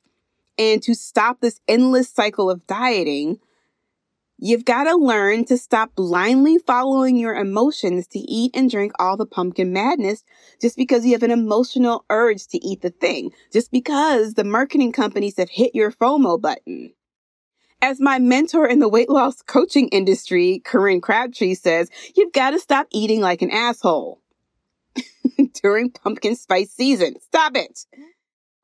and 0.57 0.83
to 0.83 0.93
stop 0.93 1.39
this 1.39 1.61
endless 1.67 2.09
cycle 2.09 2.49
of 2.49 2.67
dieting, 2.67 3.39
You've 4.37 4.65
got 4.65 4.83
to 4.83 4.95
learn 4.95 5.45
to 5.45 5.57
stop 5.57 5.95
blindly 5.95 6.57
following 6.57 7.15
your 7.15 7.35
emotions 7.35 8.05
to 8.07 8.19
eat 8.19 8.51
and 8.53 8.69
drink 8.69 8.91
all 8.99 9.15
the 9.15 9.25
pumpkin 9.25 9.71
madness 9.71 10.25
just 10.61 10.75
because 10.75 11.05
you 11.05 11.13
have 11.13 11.23
an 11.23 11.31
emotional 11.31 12.03
urge 12.09 12.45
to 12.47 12.57
eat 12.57 12.81
the 12.81 12.89
thing, 12.89 13.31
just 13.53 13.71
because 13.71 14.33
the 14.33 14.43
marketing 14.43 14.91
companies 14.91 15.37
have 15.37 15.49
hit 15.49 15.73
your 15.73 15.89
FOMO 15.89 16.39
button. 16.41 16.91
As 17.81 18.01
my 18.01 18.19
mentor 18.19 18.67
in 18.67 18.79
the 18.79 18.89
weight 18.89 19.09
loss 19.09 19.41
coaching 19.41 19.87
industry, 19.89 20.61
Corinne 20.65 21.01
Crabtree 21.01 21.55
says, 21.55 21.89
you've 22.15 22.33
got 22.33 22.51
to 22.51 22.59
stop 22.59 22.87
eating 22.91 23.21
like 23.21 23.41
an 23.41 23.51
asshole 23.51 24.21
during 25.61 25.91
pumpkin 25.91 26.35
spice 26.35 26.71
season. 26.71 27.15
Stop 27.21 27.55
it. 27.55 27.85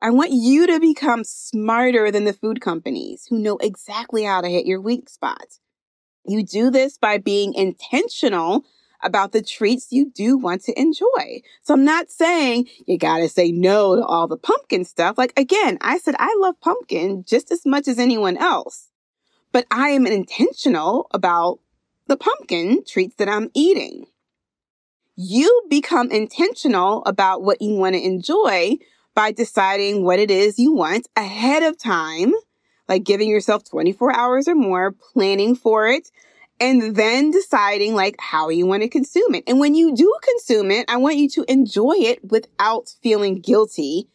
I 0.02 0.10
want 0.10 0.32
you 0.32 0.66
to 0.66 0.80
become 0.80 1.22
smarter 1.22 2.10
than 2.10 2.24
the 2.24 2.32
food 2.32 2.60
companies 2.60 3.24
who 3.30 3.38
know 3.38 3.56
exactly 3.58 4.24
how 4.24 4.40
to 4.40 4.48
hit 4.48 4.66
your 4.66 4.80
weak 4.80 5.08
spots. 5.08 5.60
You 6.26 6.42
do 6.44 6.72
this 6.72 6.98
by 6.98 7.18
being 7.18 7.54
intentional 7.54 8.64
about 9.00 9.30
the 9.30 9.42
treats 9.42 9.92
you 9.92 10.10
do 10.10 10.36
want 10.36 10.64
to 10.64 10.76
enjoy. 10.78 11.42
So 11.62 11.74
I'm 11.74 11.84
not 11.84 12.10
saying 12.10 12.68
you 12.84 12.98
got 12.98 13.18
to 13.18 13.28
say 13.28 13.52
no 13.52 13.94
to 13.94 14.04
all 14.04 14.26
the 14.26 14.36
pumpkin 14.36 14.84
stuff. 14.84 15.16
Like 15.16 15.38
again, 15.38 15.78
I 15.80 15.98
said 15.98 16.16
I 16.18 16.34
love 16.40 16.60
pumpkin 16.60 17.22
just 17.24 17.52
as 17.52 17.64
much 17.64 17.86
as 17.86 18.00
anyone 18.00 18.36
else, 18.36 18.88
but 19.52 19.66
I 19.70 19.90
am 19.90 20.04
intentional 20.04 21.06
about 21.12 21.60
the 22.08 22.16
pumpkin 22.16 22.82
treats 22.84 23.14
that 23.16 23.28
I'm 23.28 23.50
eating. 23.54 24.06
You 25.14 25.62
become 25.70 26.10
intentional 26.10 27.04
about 27.04 27.44
what 27.44 27.62
you 27.62 27.76
want 27.76 27.94
to 27.94 28.04
enjoy 28.04 28.78
by 29.14 29.32
deciding 29.32 30.04
what 30.04 30.18
it 30.18 30.30
is 30.30 30.58
you 30.58 30.72
want 30.72 31.08
ahead 31.16 31.62
of 31.62 31.78
time 31.78 32.32
like 32.88 33.04
giving 33.04 33.28
yourself 33.28 33.64
24 33.64 34.14
hours 34.14 34.48
or 34.48 34.54
more, 34.54 34.92
planning 34.92 35.54
for 35.54 35.88
it, 35.88 36.10
and 36.60 36.94
then 36.94 37.30
deciding 37.30 37.94
like 37.94 38.16
how 38.18 38.48
you 38.50 38.66
want 38.66 38.82
to 38.82 38.88
consume 38.88 39.34
it. 39.34 39.44
And 39.46 39.58
when 39.58 39.74
you 39.74 39.94
do 39.94 40.14
consume 40.22 40.70
it, 40.70 40.84
I 40.88 40.98
want 40.98 41.16
you 41.16 41.28
to 41.30 41.50
enjoy 41.50 41.94
it 41.96 42.30
without 42.30 42.94
feeling 43.02 43.40
guilty 43.40 44.08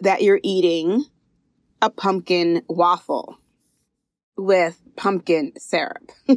that 0.00 0.22
you're 0.22 0.40
eating 0.42 1.04
a 1.80 1.90
pumpkin 1.90 2.62
waffle 2.68 3.38
with 4.36 4.80
pumpkin 4.96 5.52
syrup. 5.56 6.10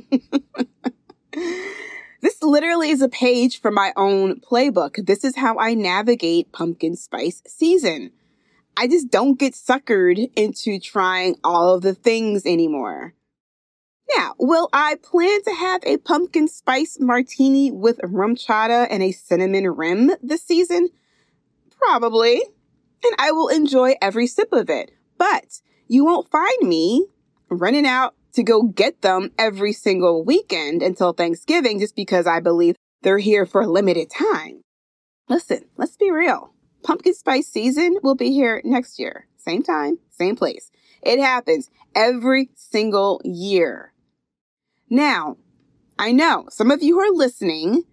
this 2.27 2.43
literally 2.43 2.89
is 2.89 3.01
a 3.01 3.07
page 3.07 3.61
from 3.61 3.73
my 3.73 3.93
own 3.95 4.41
playbook. 4.41 5.05
This 5.05 5.23
is 5.23 5.37
how 5.37 5.57
I 5.59 5.75
navigate 5.75 6.51
pumpkin 6.51 6.97
spice 6.97 7.41
season. 7.47 8.11
I 8.75 8.87
just 8.89 9.09
don't 9.09 9.39
get 9.39 9.53
suckered 9.53 10.29
into 10.35 10.77
trying 10.77 11.37
all 11.41 11.73
of 11.73 11.83
the 11.83 11.95
things 11.95 12.45
anymore. 12.45 13.13
Now, 14.13 14.33
will 14.39 14.67
I 14.73 14.95
plan 15.01 15.41
to 15.45 15.53
have 15.53 15.81
a 15.85 15.99
pumpkin 15.99 16.49
spice 16.49 16.97
martini 16.99 17.71
with 17.71 17.97
RumChata 17.99 18.87
and 18.89 19.01
a 19.01 19.13
cinnamon 19.13 19.65
rim 19.69 20.11
this 20.21 20.43
season? 20.43 20.89
Probably. 21.77 22.41
And 23.05 23.15
I 23.17 23.31
will 23.31 23.47
enjoy 23.47 23.95
every 24.01 24.27
sip 24.27 24.51
of 24.51 24.69
it. 24.69 24.91
But 25.17 25.61
you 25.87 26.03
won't 26.03 26.29
find 26.29 26.67
me 26.67 27.07
running 27.47 27.87
out 27.87 28.15
to 28.37 28.43
go 28.43 28.63
get 28.63 29.01
them 29.01 29.31
every 29.37 29.73
single 29.73 30.23
weekend 30.23 30.81
until 30.81 31.13
Thanksgiving 31.13 31.79
just 31.79 31.95
because 31.95 32.25
I 32.25 32.39
believe 32.39 32.75
they're 33.01 33.17
here 33.17 33.45
for 33.45 33.61
a 33.61 33.67
limited 33.67 34.09
time. 34.09 34.61
Listen, 35.29 35.65
let's 35.75 35.97
be 35.97 36.09
real 36.09 36.53
pumpkin 36.83 37.13
spice 37.13 37.47
season 37.47 37.97
will 38.01 38.15
be 38.15 38.31
here 38.31 38.61
next 38.63 38.97
year. 38.97 39.27
Same 39.37 39.61
time, 39.61 39.99
same 40.09 40.37
place. 40.37 40.71
It 41.01 41.19
happens 41.19 41.69
every 41.93 42.49
single 42.55 43.21
year. 43.25 43.93
Now, 44.89 45.35
I 45.99 46.13
know 46.13 46.45
some 46.49 46.71
of 46.71 46.81
you 46.81 46.95
who 46.95 47.01
are 47.01 47.13
listening 47.13 47.83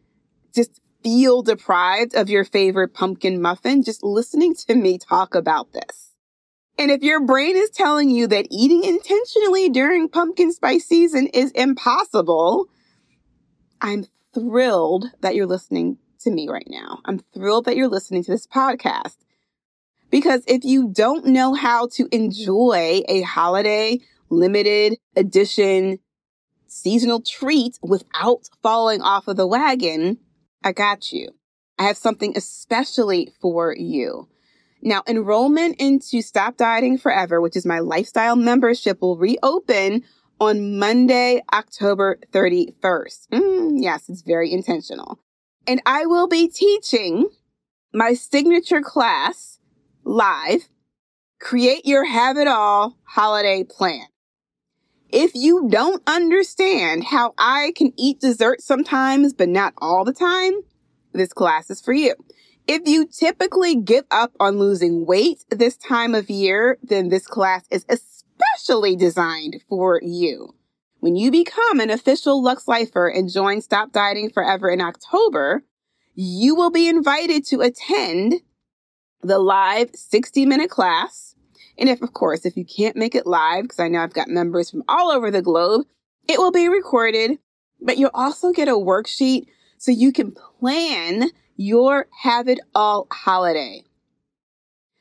just 0.54 0.80
feel 1.02 1.42
deprived 1.42 2.14
of 2.14 2.30
your 2.30 2.44
favorite 2.44 2.94
pumpkin 2.94 3.42
muffin 3.42 3.82
just 3.82 4.04
listening 4.04 4.54
to 4.54 4.74
me 4.74 4.98
talk 4.98 5.34
about 5.34 5.72
this. 5.72 6.13
And 6.78 6.90
if 6.90 7.02
your 7.02 7.20
brain 7.24 7.56
is 7.56 7.70
telling 7.70 8.10
you 8.10 8.26
that 8.26 8.48
eating 8.50 8.84
intentionally 8.84 9.68
during 9.68 10.08
pumpkin 10.08 10.52
spice 10.52 10.86
season 10.86 11.28
is 11.28 11.52
impossible, 11.52 12.66
I'm 13.80 14.06
thrilled 14.32 15.06
that 15.20 15.34
you're 15.34 15.46
listening 15.46 15.98
to 16.20 16.30
me 16.30 16.48
right 16.48 16.66
now. 16.68 17.00
I'm 17.04 17.18
thrilled 17.18 17.66
that 17.66 17.76
you're 17.76 17.88
listening 17.88 18.24
to 18.24 18.30
this 18.32 18.46
podcast. 18.46 19.16
Because 20.10 20.42
if 20.46 20.64
you 20.64 20.88
don't 20.88 21.26
know 21.26 21.54
how 21.54 21.88
to 21.92 22.08
enjoy 22.12 23.02
a 23.08 23.22
holiday 23.22 24.00
limited 24.30 24.98
edition 25.16 25.98
seasonal 26.66 27.20
treat 27.20 27.78
without 27.82 28.48
falling 28.62 29.00
off 29.00 29.28
of 29.28 29.36
the 29.36 29.46
wagon, 29.46 30.18
I 30.62 30.72
got 30.72 31.12
you. 31.12 31.28
I 31.78 31.84
have 31.84 31.96
something 31.96 32.36
especially 32.36 33.32
for 33.40 33.74
you. 33.76 34.28
Now, 34.84 35.02
enrollment 35.08 35.80
into 35.80 36.22
Stop 36.22 36.56
Dieting 36.56 36.98
Forever, 36.98 37.40
which 37.40 37.56
is 37.56 37.66
my 37.66 37.80
lifestyle 37.80 38.36
membership, 38.36 39.00
will 39.00 39.16
reopen 39.16 40.04
on 40.38 40.78
Monday, 40.78 41.42
October 41.52 42.18
31st. 42.32 43.28
Mm, 43.32 43.82
yes, 43.82 44.08
it's 44.08 44.22
very 44.22 44.52
intentional 44.52 45.18
and 45.66 45.80
I 45.86 46.06
will 46.06 46.28
be 46.28 46.48
teaching 46.48 47.28
my 47.92 48.14
signature 48.14 48.80
class 48.80 49.58
live 50.04 50.68
Create 51.40 51.86
Your 51.86 52.04
Have 52.04 52.36
It 52.36 52.48
All 52.48 52.96
Holiday 53.04 53.64
Plan. 53.64 54.06
If 55.10 55.34
you 55.34 55.68
don't 55.68 56.02
understand 56.06 57.04
how 57.04 57.34
I 57.38 57.72
can 57.76 57.92
eat 57.96 58.20
dessert 58.20 58.60
sometimes, 58.60 59.32
but 59.32 59.48
not 59.48 59.74
all 59.78 60.04
the 60.04 60.12
time, 60.12 60.54
this 61.12 61.32
class 61.32 61.70
is 61.70 61.80
for 61.80 61.92
you. 61.92 62.14
If 62.66 62.88
you 62.88 63.06
typically 63.06 63.76
give 63.76 64.04
up 64.10 64.32
on 64.40 64.58
losing 64.58 65.04
weight 65.04 65.44
this 65.50 65.76
time 65.76 66.14
of 66.14 66.30
year, 66.30 66.78
then 66.82 67.10
this 67.10 67.26
class 67.26 67.64
is 67.70 67.84
especially 67.90 68.96
designed 68.96 69.60
for 69.68 70.00
you. 70.02 70.54
When 71.00 71.14
you 71.14 71.30
become 71.30 71.78
an 71.80 71.90
official 71.90 72.42
Lux 72.42 72.66
Lifer 72.66 73.08
and 73.08 73.30
join 73.30 73.60
Stop 73.60 73.92
Dieting 73.92 74.30
Forever 74.30 74.70
in 74.70 74.80
October, 74.80 75.62
you 76.14 76.54
will 76.54 76.70
be 76.70 76.88
invited 76.88 77.44
to 77.48 77.60
attend 77.60 78.36
the 79.20 79.38
live 79.38 79.90
60 79.92 80.46
minute 80.46 80.70
class. 80.70 81.34
And 81.76 81.90
if, 81.90 82.00
of 82.00 82.14
course, 82.14 82.46
if 82.46 82.56
you 82.56 82.64
can't 82.64 82.96
make 82.96 83.14
it 83.14 83.26
live, 83.26 83.64
because 83.64 83.80
I 83.80 83.88
know 83.88 83.98
I've 84.00 84.14
got 84.14 84.28
members 84.28 84.70
from 84.70 84.84
all 84.88 85.10
over 85.10 85.30
the 85.30 85.42
globe, 85.42 85.84
it 86.26 86.38
will 86.38 86.52
be 86.52 86.68
recorded, 86.68 87.38
but 87.78 87.98
you'll 87.98 88.10
also 88.14 88.52
get 88.52 88.68
a 88.68 88.72
worksheet 88.72 89.48
so 89.76 89.90
you 89.90 90.12
can 90.12 90.32
plan 90.32 91.30
your 91.56 92.06
have 92.22 92.48
it 92.48 92.60
all 92.74 93.06
holiday. 93.10 93.84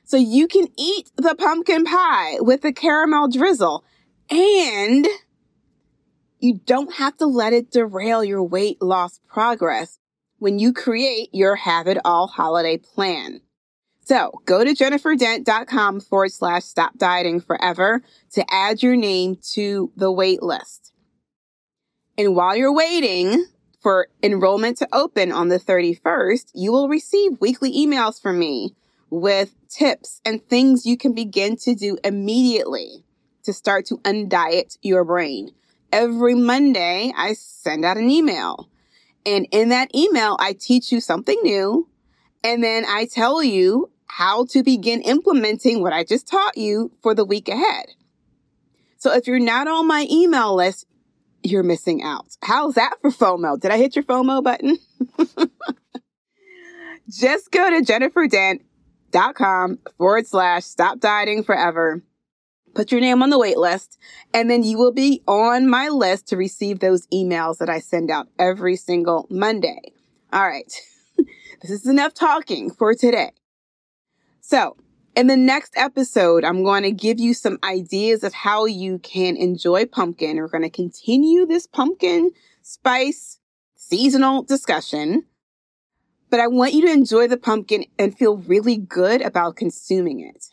So 0.06 0.18
you 0.18 0.48
can 0.48 0.68
eat 0.78 1.12
the 1.16 1.36
pumpkin 1.36 1.86
pie 1.86 2.40
with 2.40 2.62
the 2.62 2.74
caramel 2.74 3.30
drizzle 3.30 3.84
and 4.30 5.08
you 6.40 6.60
don't 6.66 6.94
have 6.96 7.18
to 7.18 7.26
let 7.26 7.54
it 7.54 7.72
derail 7.72 8.24
your 8.24 8.44
weight 8.44 8.82
loss 8.82 9.20
progress 9.28 10.00
when 10.40 10.60
you 10.60 10.74
create 10.74 11.30
your 11.32 11.56
Have 11.56 11.88
It 11.88 11.98
All 12.04 12.28
holiday 12.28 12.78
plan. 12.78 13.40
So 14.04 14.42
go 14.46 14.64
to 14.64 14.72
jenniferdent.com 14.72 16.02
forward 16.02 16.34
slash 16.34 16.64
stop 16.66 16.98
dieting 16.98 17.40
forever 17.40 18.02
to 18.34 18.46
add 18.54 18.84
your 18.84 18.98
name 18.98 19.38
to 19.54 19.92
the 19.96 20.12
wait 20.12 20.44
list. 20.44 20.92
And 22.18 22.36
while 22.36 22.58
you're 22.58 22.74
waiting 22.74 23.46
for 23.84 24.08
enrollment 24.24 24.78
to 24.78 24.88
open 24.92 25.32
on 25.32 25.50
the 25.50 25.60
31st, 25.60 26.46
you 26.56 26.72
will 26.72 26.90
receive 26.90 27.40
weekly 27.40 27.72
emails 27.72 28.20
from 28.20 28.40
me 28.40 28.74
with 29.10 29.54
tips 29.70 30.22
and 30.26 30.44
things 30.44 30.86
you 30.86 30.98
can 30.98 31.14
begin 31.14 31.58
to 31.58 31.76
do 31.76 31.98
immediately 32.04 33.06
to 33.44 33.54
start 33.54 33.86
to 33.86 33.98
undiet 34.00 34.78
your 34.82 35.04
brain 35.04 35.52
every 35.94 36.34
Monday, 36.34 37.14
I 37.16 37.34
send 37.34 37.86
out 37.86 37.98
an 37.98 38.10
email. 38.10 38.68
And 39.26 39.48
in 39.52 39.70
that 39.70 39.96
email, 39.96 40.36
I 40.40 40.54
teach 40.54 40.92
you 40.92 41.00
something 41.00 41.40
new. 41.44 41.88
And 42.44 42.62
then 42.62 42.84
I 42.86 43.06
tell 43.06 43.42
you 43.42 43.92
how 44.08 44.46
to 44.46 44.64
begin 44.64 45.02
implementing 45.02 45.82
what 45.82 45.94
I 45.94 46.04
just 46.04 46.28
taught 46.28 46.58
you 46.58 46.92
for 47.02 47.16
the 47.16 47.24
week 47.24 47.48
ahead. 47.48 47.86
So 48.98 49.14
if 49.14 49.28
you're 49.28 49.40
not 49.40 49.68
on 49.68 49.88
my 49.88 50.08
email 50.10 50.56
list, 50.56 50.86
you're 51.44 51.64
missing 51.64 52.04
out. 52.04 52.38
How's 52.42 52.76
that 52.76 52.96
for 53.02 53.12
FOMO? 53.12 53.60
Did 53.60 53.72
I 53.72 53.78
hit 53.78 53.96
your 53.96 54.04
FOMO 54.04 54.44
button? 54.44 54.78
just 57.10 57.52
go 57.52 57.70
to 57.70 57.82
jenniferdent.com 57.82 59.80
forward 59.98 60.28
slash 60.28 60.64
stop 60.64 61.00
dieting 61.00 61.44
forever 61.44 62.02
put 62.74 62.92
your 62.92 63.02
name 63.02 63.22
on 63.22 63.30
the 63.30 63.40
wait 63.40 63.58
list, 63.58 63.98
and 64.34 64.50
then 64.50 64.64
you 64.64 64.78
will 64.78 64.92
be 64.92 65.22
on 65.28 65.70
my 65.70 65.90
list 65.90 66.28
to 66.28 66.38
receive 66.38 66.80
those 66.80 67.08
emails 67.08 67.58
that 67.60 67.70
I 67.70 67.80
send 67.80 68.10
out 68.10 68.28
every 68.40 68.76
single 68.76 69.28
Monday. 69.30 69.80
All 70.32 70.48
right. 70.48 70.72
this 71.62 71.72
is 71.72 71.88
enough 71.88 72.14
talking 72.14 72.72
for 72.72 72.94
today. 72.94 73.32
So, 74.42 74.76
in 75.16 75.28
the 75.28 75.38
next 75.38 75.74
episode, 75.78 76.44
I'm 76.44 76.64
going 76.64 76.84
to 76.84 76.92
give 76.92 77.20
you 77.20 77.34
some 77.34 77.60
ideas 77.64 78.24
of 78.24 78.34
how 78.34 78.66
you 78.66 79.00
can 79.00 79.36
enjoy 79.38 79.86
pumpkin. 79.86 80.38
We're 80.38 80.48
going 80.48 80.64
to 80.64 80.70
continue 80.70 81.46
this 81.46 81.68
pumpkin 81.68 82.32
spice 82.62 83.40
seasonal 83.76 84.44
discussion, 84.44 85.26
but 86.30 86.40
I 86.40 86.48
want 86.48 86.74
you 86.74 86.88
to 86.88 86.92
enjoy 86.92 87.28
the 87.28 87.38
pumpkin 87.38 87.86
and 88.00 88.18
feel 88.18 88.38
really 88.38 88.78
good 88.78 89.22
about 89.22 89.56
consuming 89.56 90.20
it. 90.22 90.48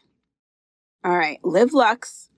All 1.05 1.16
right, 1.16 1.38
live 1.42 1.73
Lux. 1.73 2.29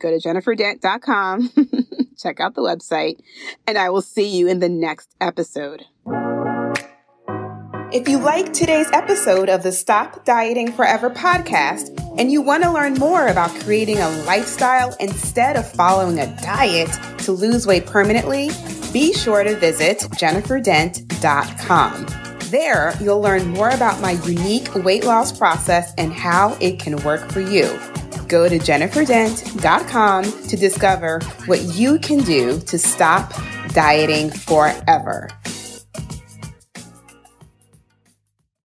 Go 0.00 0.10
to 0.10 0.16
jenniferdent.com, 0.16 1.50
check 2.18 2.40
out 2.40 2.54
the 2.54 2.62
website, 2.62 3.20
and 3.66 3.78
I 3.78 3.90
will 3.90 4.02
see 4.02 4.26
you 4.26 4.48
in 4.48 4.58
the 4.58 4.68
next 4.68 5.14
episode. 5.20 5.84
If 7.94 8.08
you 8.08 8.18
like 8.18 8.52
today's 8.52 8.90
episode 8.90 9.48
of 9.48 9.62
the 9.62 9.70
Stop 9.70 10.24
Dieting 10.24 10.72
Forever 10.72 11.10
podcast 11.10 11.96
and 12.18 12.28
you 12.28 12.42
want 12.42 12.64
to 12.64 12.72
learn 12.72 12.94
more 12.94 13.28
about 13.28 13.50
creating 13.60 13.98
a 13.98 14.10
lifestyle 14.24 14.96
instead 14.98 15.54
of 15.54 15.70
following 15.70 16.18
a 16.18 16.26
diet 16.42 16.90
to 17.18 17.30
lose 17.30 17.68
weight 17.68 17.86
permanently, 17.86 18.50
be 18.92 19.12
sure 19.12 19.44
to 19.44 19.54
visit 19.54 19.98
jenniferdent.com. 19.98 22.06
There, 22.50 22.92
you'll 23.00 23.20
learn 23.20 23.46
more 23.46 23.70
about 23.70 24.00
my 24.00 24.20
unique 24.24 24.74
weight 24.74 25.04
loss 25.04 25.30
process 25.30 25.94
and 25.96 26.12
how 26.12 26.58
it 26.60 26.80
can 26.80 26.96
work 27.04 27.30
for 27.30 27.42
you. 27.42 27.78
Go 28.26 28.48
to 28.48 28.58
jenniferdent.com 28.58 30.24
to 30.48 30.56
discover 30.56 31.20
what 31.46 31.62
you 31.62 32.00
can 32.00 32.24
do 32.24 32.58
to 32.58 32.76
stop 32.76 33.32
dieting 33.68 34.30
forever. 34.30 35.30